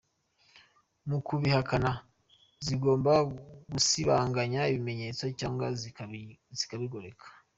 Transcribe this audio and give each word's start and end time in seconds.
Mu 1.09 1.17
kubihakana 1.27 1.91
zigomba 2.65 3.13
gusibanganya 3.71 4.61
ibimenyetso 4.71 5.23
cyangwa 5.39 5.65
zikabigoreka. 6.59 7.27